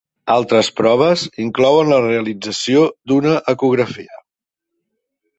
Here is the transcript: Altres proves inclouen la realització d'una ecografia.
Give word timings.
Altres 0.35 0.69
proves 0.79 1.25
inclouen 1.43 1.91
la 1.91 1.99
realització 2.05 2.81
d'una 3.11 3.35
ecografia. 3.53 4.19